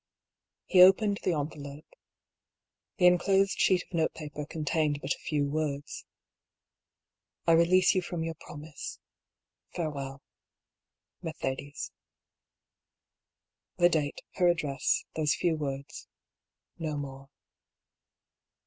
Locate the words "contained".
4.47-4.99